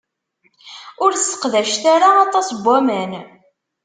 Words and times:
Ur 1.03 1.11
sseqdacet 1.15 1.83
ara 1.93 2.09
aṭas 2.25 2.47
n 2.51 2.57
waman. 2.65 3.11